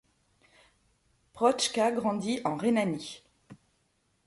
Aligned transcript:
Protschka 1.31 1.91
grandit 1.91 2.41
en 2.43 2.57
Rhénanie. 2.57 3.21